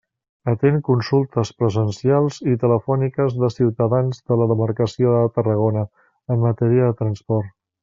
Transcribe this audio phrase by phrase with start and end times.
[0.51, 5.85] Atén consultes presencials i telefòniques de ciutadans de la demarcació de Tarragona
[6.35, 7.57] en matèria de transports.